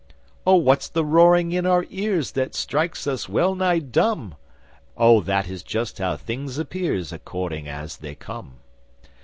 [0.47, 4.33] 'Oh, what's the roaring in our ears That strikes us well nigh dumb?'
[4.97, 8.55] 'Oh, that is just how things appears According as they come.